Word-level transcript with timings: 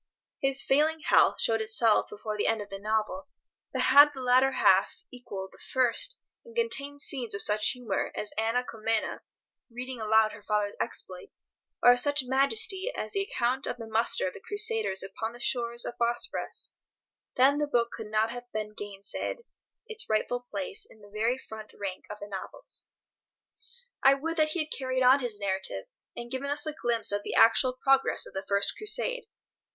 His 0.39 0.63
failing 0.63 1.01
health 1.01 1.39
showed 1.39 1.61
itself 1.61 2.09
before 2.09 2.35
the 2.35 2.47
end 2.47 2.59
of 2.59 2.71
the 2.71 2.79
novel, 2.79 3.27
but 3.71 3.83
had 3.83 4.09
the 4.15 4.21
latter 4.21 4.53
half 4.53 5.03
equalled 5.11 5.51
the 5.51 5.59
first, 5.59 6.17
and 6.43 6.55
contained 6.55 7.01
scenes 7.01 7.35
of 7.35 7.43
such 7.43 7.67
humour 7.69 8.11
as 8.15 8.33
Anna 8.35 8.63
Comnena 8.63 9.19
reading 9.71 10.01
aloud 10.01 10.31
her 10.31 10.41
father's 10.41 10.73
exploits, 10.79 11.45
or 11.83 11.91
of 11.91 11.99
such 11.99 12.23
majesty 12.23 12.91
as 12.95 13.11
the 13.11 13.21
account 13.21 13.67
of 13.67 13.77
the 13.77 13.87
muster 13.87 14.25
of 14.27 14.33
the 14.33 14.39
Crusaders 14.39 15.03
upon 15.03 15.33
the 15.33 15.39
shores 15.39 15.85
of 15.85 15.93
the 15.93 15.97
Bosphorus, 15.99 16.73
then 17.35 17.59
the 17.59 17.67
book 17.67 17.91
could 17.91 18.07
not 18.09 18.31
have 18.31 18.51
been 18.51 18.73
gainsaid 18.73 19.45
its 19.85 20.09
rightful 20.09 20.39
place 20.39 20.83
in 20.83 21.01
the 21.01 21.11
very 21.11 21.37
front 21.37 21.75
rank 21.79 22.05
of 22.09 22.19
the 22.19 22.27
novels. 22.27 22.87
I 24.03 24.15
would 24.15 24.37
that 24.37 24.49
he 24.49 24.61
had 24.63 24.71
carried 24.75 25.03
on 25.03 25.19
his 25.19 25.39
narrative, 25.39 25.85
and 26.17 26.31
given 26.31 26.49
us 26.49 26.65
a 26.65 26.73
glimpse 26.73 27.11
of 27.11 27.21
the 27.21 27.35
actual 27.35 27.73
progress 27.73 28.25
of 28.25 28.33
the 28.33 28.47
First 28.47 28.75
Crusade. 28.75 29.27